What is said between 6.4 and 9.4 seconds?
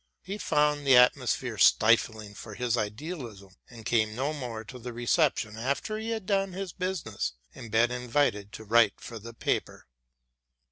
his business, and been invited to write for the